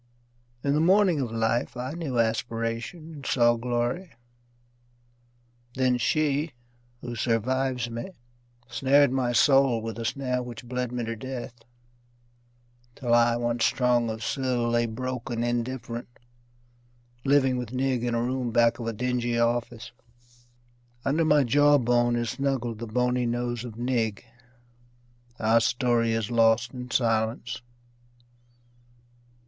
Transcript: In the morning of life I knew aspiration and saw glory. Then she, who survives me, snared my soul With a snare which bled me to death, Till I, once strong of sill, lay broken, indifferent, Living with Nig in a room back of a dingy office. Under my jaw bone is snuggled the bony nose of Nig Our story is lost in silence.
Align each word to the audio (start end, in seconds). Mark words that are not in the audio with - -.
In 0.63 0.73
the 0.73 0.79
morning 0.79 1.19
of 1.19 1.31
life 1.31 1.77
I 1.77 1.91
knew 1.93 2.17
aspiration 2.17 3.13
and 3.13 3.23
saw 3.23 3.55
glory. 3.55 4.09
Then 5.75 5.99
she, 5.99 6.53
who 7.01 7.15
survives 7.15 7.87
me, 7.87 8.09
snared 8.67 9.11
my 9.11 9.31
soul 9.31 9.79
With 9.79 9.99
a 9.99 10.05
snare 10.05 10.41
which 10.41 10.65
bled 10.67 10.91
me 10.91 11.03
to 11.05 11.15
death, 11.15 11.53
Till 12.95 13.13
I, 13.13 13.35
once 13.35 13.63
strong 13.63 14.09
of 14.09 14.23
sill, 14.23 14.69
lay 14.71 14.87
broken, 14.87 15.43
indifferent, 15.43 16.07
Living 17.23 17.57
with 17.57 17.71
Nig 17.71 18.03
in 18.03 18.15
a 18.15 18.23
room 18.23 18.49
back 18.49 18.79
of 18.79 18.87
a 18.87 18.93
dingy 18.93 19.37
office. 19.37 19.91
Under 21.05 21.25
my 21.25 21.43
jaw 21.43 21.77
bone 21.77 22.15
is 22.15 22.31
snuggled 22.31 22.79
the 22.79 22.87
bony 22.87 23.27
nose 23.27 23.63
of 23.63 23.77
Nig 23.77 24.25
Our 25.37 25.59
story 25.59 26.13
is 26.13 26.31
lost 26.31 26.73
in 26.73 26.89
silence. 26.89 27.61